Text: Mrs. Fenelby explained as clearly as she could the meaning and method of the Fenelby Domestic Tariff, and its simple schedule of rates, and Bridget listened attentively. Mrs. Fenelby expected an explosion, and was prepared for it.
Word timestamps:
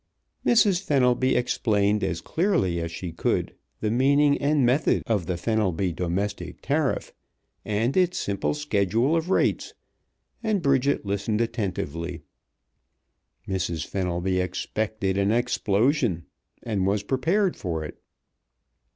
Mrs. 0.43 0.81
Fenelby 0.81 1.35
explained 1.35 2.03
as 2.03 2.21
clearly 2.21 2.79
as 2.79 2.91
she 2.91 3.11
could 3.11 3.53
the 3.81 3.91
meaning 3.91 4.35
and 4.39 4.65
method 4.65 5.03
of 5.05 5.27
the 5.27 5.37
Fenelby 5.37 5.93
Domestic 5.93 6.59
Tariff, 6.63 7.13
and 7.63 7.95
its 7.95 8.17
simple 8.17 8.55
schedule 8.55 9.15
of 9.15 9.29
rates, 9.29 9.75
and 10.41 10.63
Bridget 10.63 11.05
listened 11.05 11.39
attentively. 11.39 12.23
Mrs. 13.47 13.85
Fenelby 13.85 14.39
expected 14.39 15.19
an 15.19 15.29
explosion, 15.29 16.25
and 16.63 16.87
was 16.87 17.03
prepared 17.03 17.55
for 17.55 17.85
it. 17.85 18.01